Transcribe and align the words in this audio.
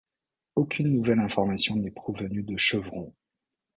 Aucune 0.55 0.93
nouvelle 0.93 1.19
information 1.19 1.75
n'est 1.75 1.91
provenue 1.91 2.41
de 2.41 2.57
Chevron. 2.57 3.13